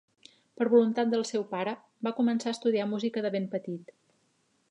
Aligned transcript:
Per 0.59 0.65
voluntat 0.69 1.11
del 1.11 1.25
seu 1.31 1.43
pare, 1.51 1.75
va 2.07 2.15
començar 2.21 2.49
a 2.51 2.57
estudiar 2.59 2.87
música 2.95 3.25
de 3.27 3.33
ben 3.39 3.49
petit. 3.55 3.93